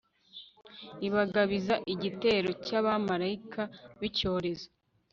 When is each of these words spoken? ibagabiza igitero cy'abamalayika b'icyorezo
ibagabiza 1.07 1.73
igitero 1.93 2.49
cy'abamalayika 2.65 3.61
b'icyorezo 3.99 4.67